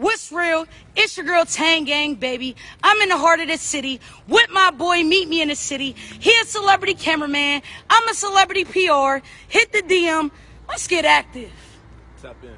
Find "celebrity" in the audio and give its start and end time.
6.46-6.94, 8.14-8.64